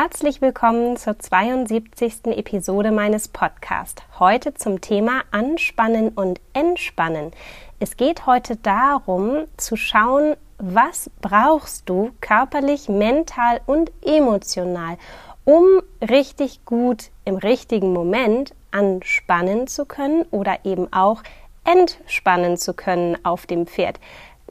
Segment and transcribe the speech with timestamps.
[0.00, 2.26] Herzlich willkommen zur 72.
[2.26, 4.00] Episode meines Podcasts.
[4.20, 7.32] Heute zum Thema Anspannen und Entspannen.
[7.80, 14.98] Es geht heute darum, zu schauen, was brauchst du körperlich, mental und emotional,
[15.44, 15.64] um
[16.00, 21.24] richtig gut im richtigen Moment anspannen zu können oder eben auch
[21.64, 23.98] entspannen zu können auf dem Pferd.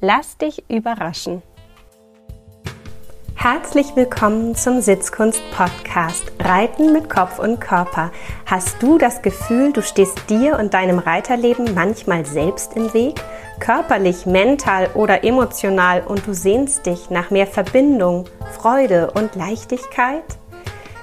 [0.01, 1.41] Lass dich überraschen.
[3.39, 8.11] Herzlich willkommen zum Sitzkunst-Podcast Reiten mit Kopf und Körper.
[8.47, 13.21] Hast du das Gefühl, du stehst dir und deinem Reiterleben manchmal selbst im Weg?
[13.59, 18.25] Körperlich, mental oder emotional und du sehnst dich nach mehr Verbindung,
[18.59, 20.23] Freude und Leichtigkeit?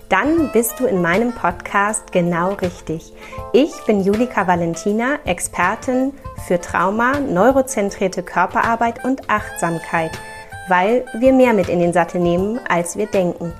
[0.08, 3.12] Dann bist du in meinem Podcast genau richtig.
[3.52, 6.12] Ich bin Julika Valentina, Expertin
[6.48, 10.10] für Trauma, neurozentrierte Körperarbeit und Achtsamkeit–
[10.68, 13.52] weil wir mehr mit in den Sattel nehmen, als wir denken.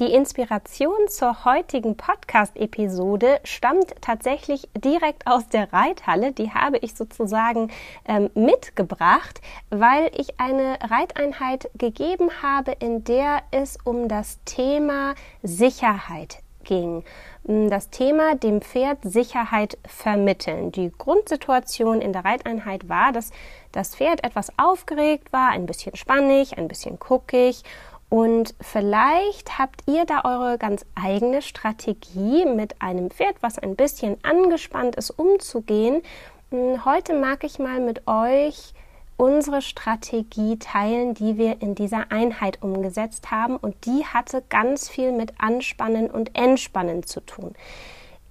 [0.00, 6.30] Die Inspiration zur heutigen Podcast-Episode stammt tatsächlich direkt aus der Reithalle.
[6.30, 7.72] Die habe ich sozusagen
[8.06, 16.44] ähm, mitgebracht, weil ich eine Reiteinheit gegeben habe, in der es um das Thema Sicherheit
[16.62, 17.02] ging.
[17.50, 20.70] Das Thema dem Pferd Sicherheit vermitteln.
[20.70, 23.30] Die Grundsituation in der Reiteinheit war, dass
[23.72, 27.62] das Pferd etwas aufgeregt war, ein bisschen spannig, ein bisschen guckig
[28.10, 34.22] und vielleicht habt ihr da eure ganz eigene Strategie mit einem Pferd, was ein bisschen
[34.24, 36.02] angespannt ist, umzugehen.
[36.50, 38.74] Hm, heute mag ich mal mit euch
[39.18, 45.12] unsere Strategie teilen, die wir in dieser Einheit umgesetzt haben und die hatte ganz viel
[45.12, 47.54] mit Anspannen und Entspannen zu tun.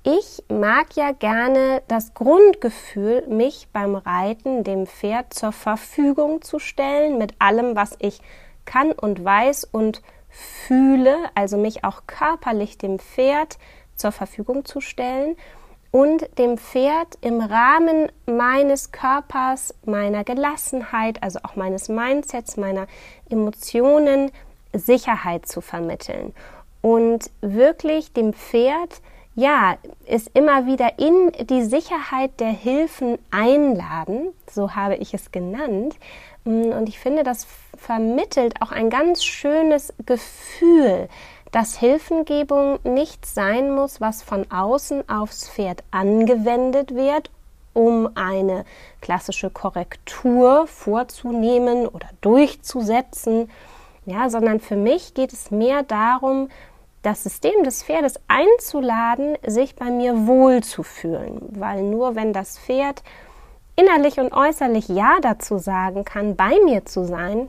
[0.04, 7.18] Ich mag ja gerne das Grundgefühl, mich beim Reiten dem Pferd zur Verfügung zu stellen
[7.18, 8.22] mit allem, was ich
[8.64, 13.58] kann und weiß und fühle, also mich auch körperlich dem Pferd
[13.96, 15.36] zur Verfügung zu stellen
[15.92, 22.88] und dem Pferd im Rahmen meines Körpers, meiner Gelassenheit, also auch meines Mindsets, meiner
[23.30, 24.32] Emotionen
[24.74, 26.34] Sicherheit zu vermitteln
[26.82, 29.02] und wirklich dem Pferd
[29.36, 35.96] ja, ist immer wieder in die Sicherheit der Hilfen einladen, so habe ich es genannt.
[36.44, 37.46] Und ich finde, das
[37.78, 41.08] vermittelt auch ein ganz schönes Gefühl,
[41.52, 47.30] dass Hilfengebung nicht sein muss, was von außen aufs Pferd angewendet wird,
[47.74, 48.66] um eine
[49.02, 53.50] klassische Korrektur vorzunehmen oder durchzusetzen,
[54.06, 56.50] ja, sondern für mich geht es mehr darum,
[57.04, 62.58] das System des Pferdes einzuladen, sich bei mir wohl zu fühlen, weil nur wenn das
[62.58, 63.04] Pferd
[63.76, 67.48] innerlich und äußerlich Ja dazu sagen kann, bei mir zu sein,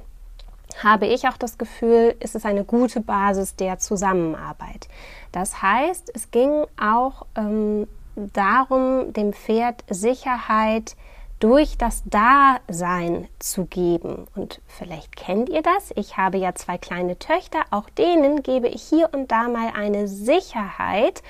[0.83, 4.89] habe ich auch das Gefühl, ist es eine gute Basis der Zusammenarbeit.
[5.33, 7.87] Das heißt, es ging auch ähm,
[8.17, 10.97] darum, dem Pferd Sicherheit
[11.41, 14.27] durch das Dasein zu geben.
[14.34, 15.93] Und vielleicht kennt ihr das.
[15.95, 17.61] Ich habe ja zwei kleine Töchter.
[17.71, 21.23] Auch denen gebe ich hier und da mal eine Sicherheit,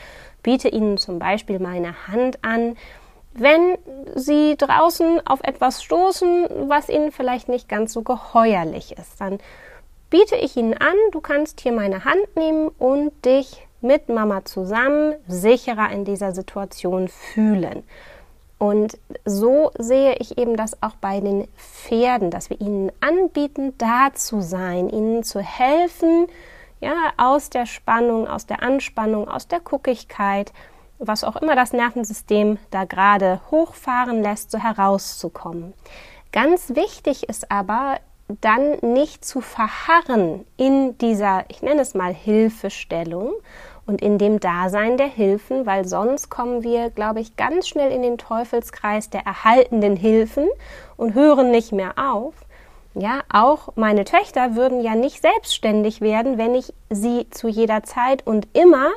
[0.43, 2.77] biete ihnen zum Beispiel meine Hand an,
[3.33, 3.79] wenn
[4.15, 9.21] sie draußen auf etwas stoßen, was ihnen vielleicht nicht ganz so geheuerlich ist.
[9.21, 9.39] Dann
[10.11, 15.15] biete ich ihnen an, du kannst hier meine Hand nehmen und dich mit Mama zusammen
[15.29, 17.85] sicherer in dieser Situation fühlen.
[18.59, 24.13] Und so sehe ich eben das auch bei den Pferden, dass wir ihnen anbieten, da
[24.15, 26.27] zu sein, ihnen zu helfen,
[26.81, 30.53] ja, aus der Spannung, aus der Anspannung, aus der Guckigkeit,
[30.99, 35.75] was auch immer das Nervensystem da gerade hochfahren lässt, so herauszukommen.
[36.33, 37.99] Ganz wichtig ist aber,
[38.41, 43.33] dann nicht zu verharren in dieser, ich nenne es mal Hilfestellung
[43.87, 48.03] und in dem Dasein der Hilfen, weil sonst kommen wir, glaube ich, ganz schnell in
[48.03, 50.47] den Teufelskreis der erhaltenden Hilfen
[50.99, 52.35] und hören nicht mehr auf.
[52.95, 58.27] Ja, auch meine Töchter würden ja nicht selbstständig werden, wenn ich sie zu jeder Zeit
[58.27, 58.91] und immer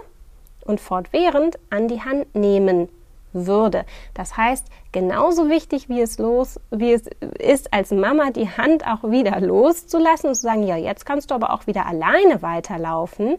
[0.66, 2.90] und fortwährend an die Hand nehmen
[3.34, 3.86] würde.
[4.14, 7.04] Das heißt, genauso wichtig wie es los, wie es
[7.40, 11.36] ist, als Mama die Hand auch wieder loszulassen und zu sagen, ja, jetzt kannst du
[11.36, 13.38] aber auch wieder alleine weiterlaufen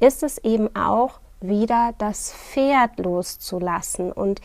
[0.00, 4.12] ist es eben auch wieder das Pferd loszulassen.
[4.12, 4.40] Und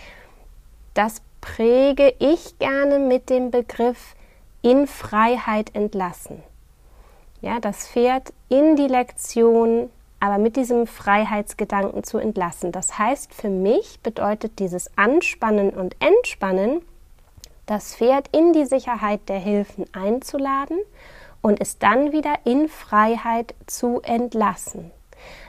[0.93, 4.15] das präge ich gerne mit dem Begriff
[4.61, 6.41] in Freiheit entlassen.
[7.41, 9.89] Ja, das Pferd in die Lektion,
[10.23, 12.71] aber mit diesem Freiheitsgedanken zu entlassen.
[12.71, 16.81] Das heißt, für mich bedeutet dieses Anspannen und Entspannen,
[17.65, 20.77] das Pferd in die Sicherheit der Hilfen einzuladen
[21.41, 24.91] und es dann wieder in Freiheit zu entlassen.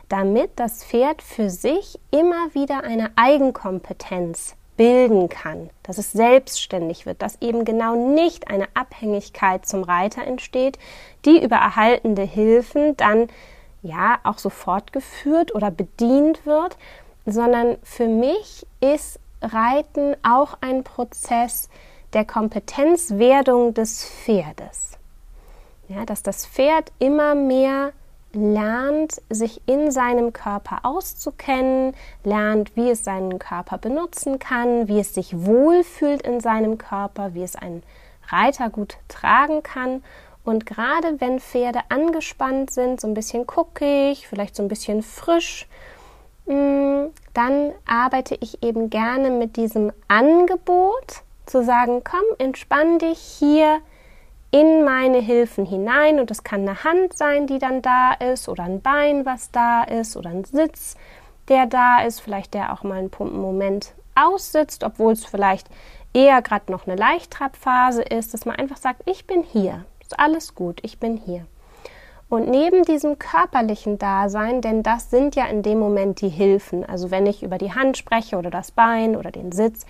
[0.09, 7.23] damit das Pferd für sich immer wieder eine Eigenkompetenz bilden kann, dass es selbstständig wird,
[7.23, 10.79] dass eben genau nicht eine Abhängigkeit zum Reiter entsteht,
[11.25, 13.29] die über erhaltende Hilfen dann
[13.85, 16.77] ja auch so fortgeführt oder bedient wird,
[17.27, 21.69] sondern für mich ist Reiten auch ein Prozess
[22.13, 24.99] der Kompetenzwerdung des Pferdes.
[25.89, 27.93] Ja, dass das Pferd immer mehr
[28.33, 31.95] lernt, sich in seinem Körper auszukennen,
[32.25, 37.43] lernt, wie es seinen Körper benutzen kann, wie es sich wohlfühlt in seinem Körper, wie
[37.43, 37.83] es einen
[38.29, 40.03] Reiter gut tragen kann.
[40.44, 45.67] Und gerade wenn Pferde angespannt sind, so ein bisschen guckig, vielleicht so ein bisschen frisch,
[46.46, 53.81] mm, dann arbeite ich eben gerne mit diesem Angebot zu sagen, komm, entspann dich hier
[54.50, 56.20] in meine Hilfen hinein.
[56.20, 59.82] Und es kann eine Hand sein, die dann da ist oder ein Bein, was da
[59.82, 60.96] ist oder ein Sitz,
[61.49, 63.11] der da ist, vielleicht der auch mal einen
[63.41, 65.69] Moment aussitzt, obwohl es vielleicht
[66.12, 70.55] eher gerade noch eine Leichttrabphase ist, dass man einfach sagt, ich bin hier, ist alles
[70.55, 71.47] gut, ich bin hier.
[72.29, 77.11] Und neben diesem körperlichen Dasein, denn das sind ja in dem Moment die Hilfen, also
[77.11, 79.87] wenn ich über die Hand spreche oder das Bein oder den Sitz,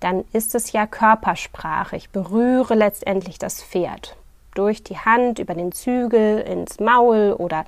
[0.00, 1.96] dann ist es ja Körpersprache.
[1.96, 4.16] Ich berühre letztendlich das Pferd
[4.54, 7.64] durch die Hand, über den Zügel ins Maul oder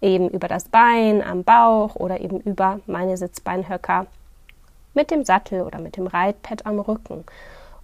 [0.00, 4.06] eben über das Bein am Bauch oder eben über meine Sitzbeinhöcker
[4.94, 7.24] mit dem Sattel oder mit dem Reitpad am Rücken.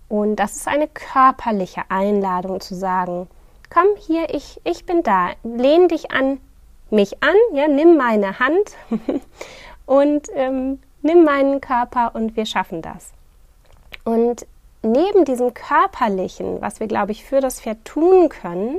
[0.08, 3.28] Und das ist eine körperliche Einladung zu sagen,
[3.72, 6.40] komm hier, ich, ich bin da, lehn dich an
[6.90, 8.76] mich an, ja, nimm meine Hand
[9.86, 13.12] und ähm, nimm meinen Körper und wir schaffen das.
[14.04, 14.46] Und
[14.82, 18.78] neben diesem körperlichen, was wir, glaube ich, für das Pferd tun können,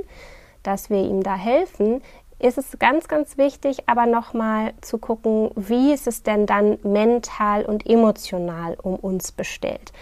[0.62, 2.02] dass wir ihm da helfen,
[2.38, 7.64] ist es ganz, ganz wichtig, aber nochmal zu gucken, wie ist es denn dann mental
[7.64, 9.92] und emotional um uns bestellt.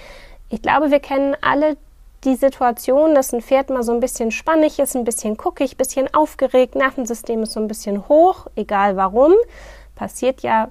[0.50, 1.76] Ich glaube, wir kennen alle
[2.24, 5.76] die Situation, dass ein Pferd mal so ein bisschen spannig ist, ein bisschen guckig, ein
[5.76, 9.32] bisschen aufgeregt, Nervensystem ist so ein bisschen hoch, egal warum.
[9.94, 10.68] Passiert ja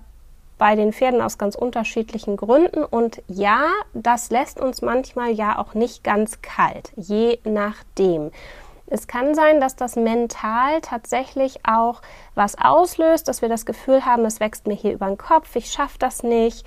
[0.57, 2.83] bei den Pferden aus ganz unterschiedlichen Gründen.
[2.83, 3.63] Und ja,
[3.93, 8.31] das lässt uns manchmal ja auch nicht ganz kalt, je nachdem.
[8.85, 12.01] Es kann sein, dass das mental tatsächlich auch
[12.35, 15.71] was auslöst, dass wir das Gefühl haben, es wächst mir hier über den Kopf, ich
[15.71, 16.63] schaffe das nicht.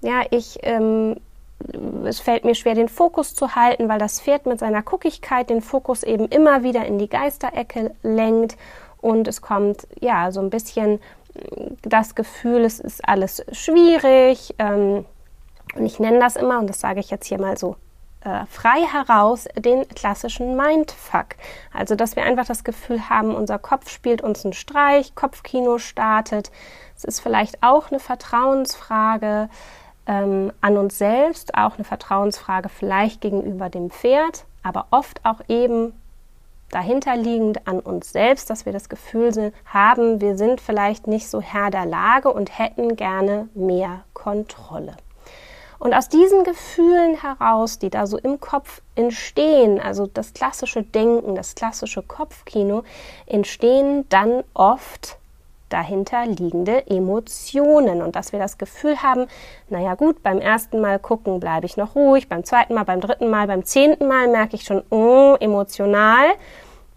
[0.00, 1.16] Ja, ich, ähm,
[2.04, 5.62] es fällt mir schwer, den Fokus zu halten, weil das Pferd mit seiner Guckigkeit den
[5.62, 8.56] Fokus eben immer wieder in die Geisterecke lenkt
[9.00, 11.00] und es kommt ja so ein bisschen
[11.82, 14.54] das Gefühl, es ist alles schwierig.
[14.58, 15.04] Ähm,
[15.74, 17.76] und ich nenne das immer, und das sage ich jetzt hier mal so
[18.22, 21.36] äh, frei heraus, den klassischen Mindfuck.
[21.72, 26.50] Also, dass wir einfach das Gefühl haben, unser Kopf spielt uns einen Streich, Kopfkino startet.
[26.96, 29.48] Es ist vielleicht auch eine Vertrauensfrage
[30.06, 35.92] ähm, an uns selbst, auch eine Vertrauensfrage vielleicht gegenüber dem Pferd, aber oft auch eben
[36.70, 41.70] dahinterliegend an uns selbst, dass wir das Gefühl haben, wir sind vielleicht nicht so Herr
[41.70, 44.96] der Lage und hätten gerne mehr Kontrolle.
[45.78, 51.34] Und aus diesen Gefühlen heraus, die da so im Kopf entstehen, also das klassische Denken,
[51.34, 52.82] das klassische Kopfkino,
[53.26, 55.18] entstehen dann oft
[55.68, 59.26] dahinter liegende Emotionen und dass wir das Gefühl haben,
[59.68, 63.28] naja gut, beim ersten Mal gucken bleibe ich noch ruhig, beim zweiten Mal, beim dritten
[63.28, 66.26] Mal, beim zehnten Mal merke ich schon, oh, emotional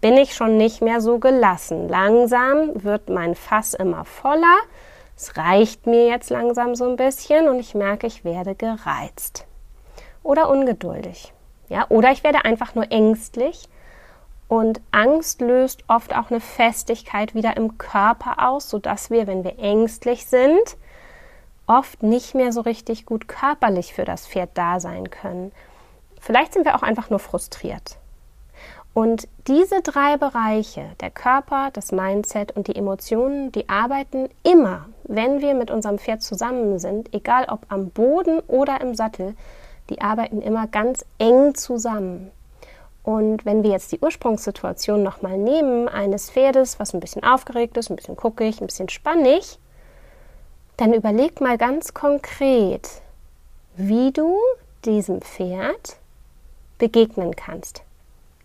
[0.00, 1.88] bin ich schon nicht mehr so gelassen.
[1.88, 4.58] Langsam wird mein Fass immer voller,
[5.16, 9.46] es reicht mir jetzt langsam so ein bisschen und ich merke, ich werde gereizt
[10.22, 11.32] oder ungeduldig.
[11.68, 13.68] Ja, oder ich werde einfach nur ängstlich
[14.50, 19.60] und Angst löst oft auch eine Festigkeit wieder im Körper aus, sodass wir, wenn wir
[19.60, 20.76] ängstlich sind,
[21.68, 25.52] oft nicht mehr so richtig gut körperlich für das Pferd da sein können.
[26.20, 27.96] Vielleicht sind wir auch einfach nur frustriert.
[28.92, 35.40] Und diese drei Bereiche, der Körper, das Mindset und die Emotionen, die arbeiten immer, wenn
[35.40, 39.36] wir mit unserem Pferd zusammen sind, egal ob am Boden oder im Sattel,
[39.90, 42.32] die arbeiten immer ganz eng zusammen.
[43.10, 47.90] Und wenn wir jetzt die Ursprungssituation nochmal nehmen, eines Pferdes, was ein bisschen aufgeregt ist,
[47.90, 49.58] ein bisschen guckig, ein bisschen spannig,
[50.76, 52.88] dann überleg mal ganz konkret,
[53.74, 54.36] wie du
[54.84, 55.96] diesem Pferd
[56.78, 57.82] begegnen kannst.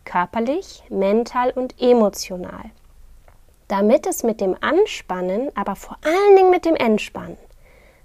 [0.03, 2.71] Körperlich, mental und emotional.
[3.67, 7.37] Damit es mit dem Anspannen, aber vor allen Dingen mit dem Entspannen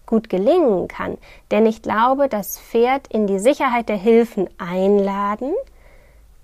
[0.05, 1.17] gut gelingen kann.
[1.51, 5.55] Denn ich glaube, das Pferd in die Sicherheit der Hilfen einladen,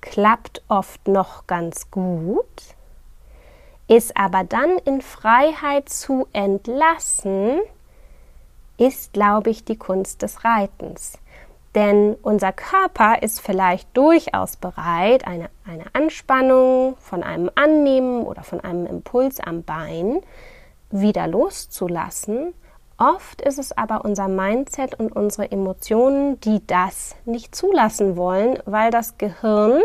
[0.07, 2.47] klappt oft noch ganz gut.
[3.89, 7.61] ist aber dann in Freiheit zu entlassen,
[8.79, 11.19] ist, glaube ich, die Kunst des Reitens.
[11.77, 18.61] Denn unser Körper ist vielleicht durchaus bereit, eine, eine Anspannung von einem Annehmen oder von
[18.61, 20.21] einem Impuls am Bein
[20.91, 22.55] wieder loszulassen.
[22.99, 28.91] Oft ist es aber unser Mindset und unsere Emotionen, die das nicht zulassen wollen, weil
[28.91, 29.83] das Gehirn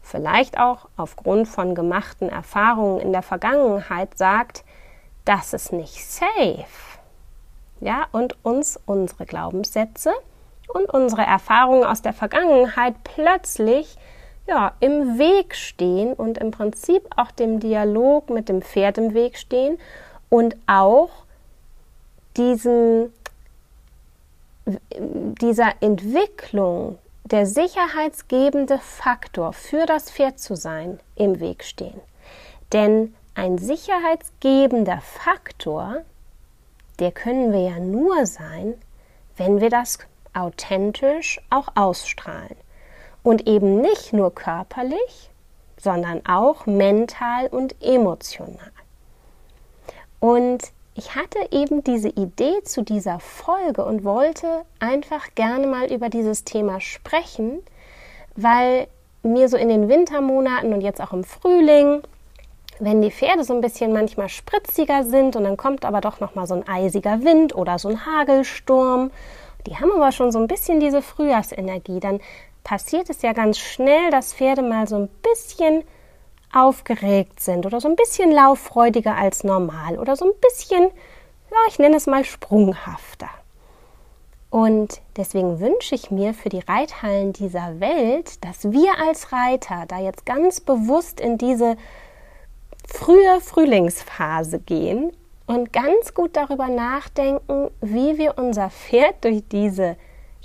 [0.00, 4.64] vielleicht auch aufgrund von gemachten Erfahrungen in der Vergangenheit sagt,
[5.26, 6.64] das ist nicht safe.
[7.80, 10.12] Ja, und uns unsere Glaubenssätze
[10.72, 13.98] und unsere Erfahrungen aus der Vergangenheit plötzlich
[14.46, 19.36] ja, im Weg stehen und im Prinzip auch dem Dialog mit dem Pferd im Weg
[19.36, 19.78] stehen
[20.30, 21.25] und auch
[22.36, 23.12] diesen,
[24.64, 32.00] dieser Entwicklung der sicherheitsgebende Faktor für das Pferd zu sein im Weg stehen.
[32.72, 36.02] Denn ein sicherheitsgebender Faktor,
[36.98, 38.74] der können wir ja nur sein,
[39.36, 39.98] wenn wir das
[40.32, 42.56] authentisch auch ausstrahlen.
[43.22, 45.30] Und eben nicht nur körperlich,
[45.78, 48.72] sondern auch mental und emotional.
[50.20, 56.08] Und ich hatte eben diese Idee zu dieser Folge und wollte einfach gerne mal über
[56.08, 57.62] dieses Thema sprechen,
[58.34, 58.88] weil
[59.22, 62.02] mir so in den Wintermonaten und jetzt auch im Frühling,
[62.78, 66.34] wenn die Pferde so ein bisschen manchmal spritziger sind und dann kommt aber doch noch
[66.34, 69.10] mal so ein eisiger Wind oder so ein Hagelsturm
[69.66, 72.00] die haben aber schon so ein bisschen diese Frühjahrsenergie.
[72.00, 72.20] Dann
[72.64, 75.82] passiert es ja ganz schnell, dass Pferde mal so ein bisschen
[76.56, 81.78] aufgeregt sind oder so ein bisschen lauffreudiger als normal oder so ein bisschen, ja, ich
[81.78, 83.28] nenne es mal sprunghafter.
[84.48, 89.98] Und deswegen wünsche ich mir für die Reithallen dieser Welt, dass wir als Reiter da
[89.98, 91.76] jetzt ganz bewusst in diese
[92.88, 95.12] frühe Frühlingsphase gehen
[95.46, 99.96] und ganz gut darüber nachdenken, wie wir unser Pferd durch diese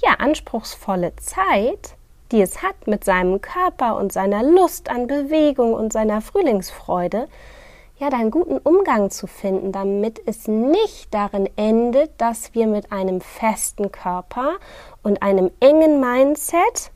[0.04, 1.96] ja anspruchsvolle Zeit,
[2.32, 7.28] die es hat mit seinem Körper und seiner Lust an Bewegung und seiner Frühlingsfreude,
[7.98, 13.22] ja, einen guten Umgang zu finden, damit es nicht darin endet, dass wir mit einem
[13.22, 14.54] festen Körper
[15.04, 16.92] und einem engen Mindset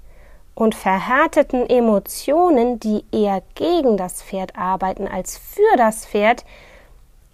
[0.55, 6.43] und verhärteten Emotionen, die eher gegen das Pferd arbeiten als für das Pferd,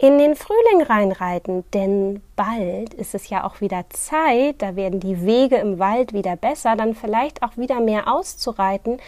[0.02, 5.24] in den Frühling reinreiten, denn bald ist es ja auch wieder Zeit, da werden die
[5.24, 8.98] Wege im Wald wieder besser, dann vielleicht auch wieder mehr auszureiten.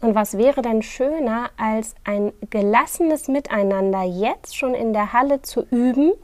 [0.00, 5.62] Und was wäre denn schöner, als ein gelassenes Miteinander jetzt schon in der Halle zu
[5.70, 6.14] üben,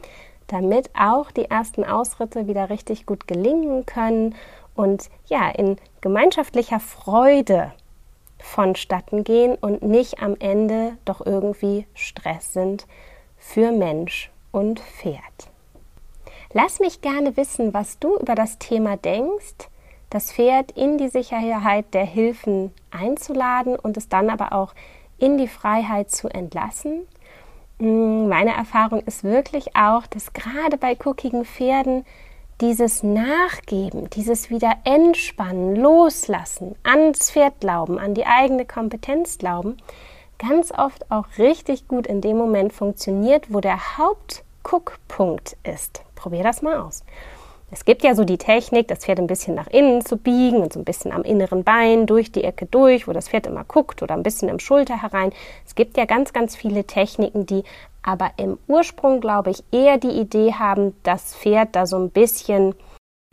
[0.49, 4.35] damit auch die ersten Ausritte wieder richtig gut gelingen können
[4.75, 7.73] und ja, in gemeinschaftlicher Freude
[8.40, 12.88] vonstatten gehen und nicht am Ende doch irgendwie Stress sind
[13.47, 15.50] für Mensch und Pferd.
[16.53, 19.71] Lass mich gerne wissen, was du über das Thema denkst,
[20.11, 24.75] das Pferd in die Sicherheit der Hilfen einzuladen und es dann aber auch
[25.17, 27.07] in die Freiheit zu entlassen.
[27.79, 32.05] Hm, meine Erfahrung ist wirklich auch, dass gerade bei guckigen Pferden
[32.61, 39.79] dieses Nachgeben, dieses wieder entspannen, loslassen, ans Pferd glauben, an die eigene Kompetenz glauben,
[40.38, 46.02] ganz oft auch richtig gut in dem Moment funktioniert, wo der Hauptguckpunkt ist.
[46.14, 47.05] Probier das mal aus.
[47.71, 50.73] Es gibt ja so die Technik, das Pferd ein bisschen nach innen zu biegen und
[50.73, 54.02] so ein bisschen am inneren Bein durch die Ecke durch, wo das Pferd immer guckt
[54.02, 55.33] oder ein bisschen im Schulter herein.
[55.66, 57.64] Es gibt ja ganz, ganz viele Techniken, die
[58.02, 62.76] aber im Ursprung, glaube ich, eher die Idee haben, das Pferd da so ein bisschen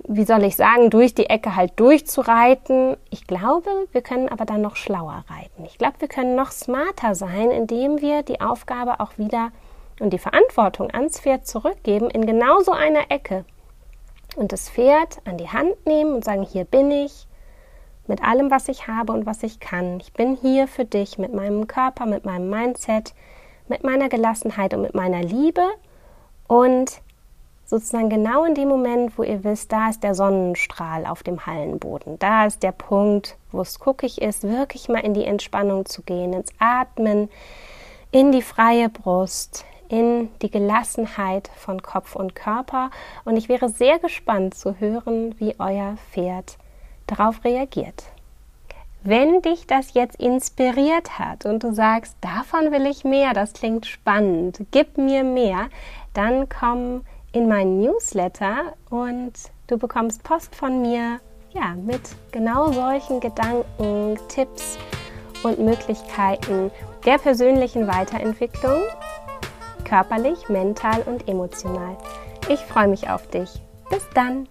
[0.07, 2.97] wie soll ich sagen, durch die Ecke halt durchzureiten.
[3.09, 5.65] Ich glaube, wir können aber dann noch schlauer reiten.
[5.65, 9.51] Ich glaube, wir können noch smarter sein, indem wir die Aufgabe auch wieder
[9.99, 13.45] und die Verantwortung ans Pferd zurückgeben in genau so einer Ecke.
[14.35, 17.27] Und das Pferd an die Hand nehmen und sagen, hier bin ich
[18.07, 19.99] mit allem, was ich habe und was ich kann.
[19.99, 23.13] Ich bin hier für dich mit meinem Körper, mit meinem Mindset,
[23.67, 25.63] mit meiner Gelassenheit und mit meiner Liebe.
[26.47, 27.01] Und
[27.73, 32.19] sozusagen genau in dem Moment, wo ihr wisst, da ist der Sonnenstrahl auf dem Hallenboden,
[32.19, 36.33] da ist der Punkt, wo es guckig ist, wirklich mal in die Entspannung zu gehen,
[36.33, 37.29] ins Atmen,
[38.11, 42.91] in die freie Brust, in die Gelassenheit von Kopf und Körper.
[43.25, 46.59] Und ich wäre sehr gespannt zu hören, wie euer Pferd
[47.07, 48.03] darauf reagiert.
[49.01, 53.87] Wenn dich das jetzt inspiriert hat und du sagst, davon will ich mehr, das klingt
[53.87, 55.69] spannend, gib mir mehr,
[56.13, 57.01] dann komm
[57.33, 59.33] in meinen Newsletter und
[59.67, 61.19] du bekommst Post von mir
[61.51, 64.77] ja, mit genau solchen Gedanken, Tipps
[65.43, 66.71] und Möglichkeiten
[67.05, 68.81] der persönlichen Weiterentwicklung.
[69.83, 71.97] körperlich, mental und emotional.
[72.47, 73.49] Ich freue mich auf dich.
[73.89, 74.47] Bis dann!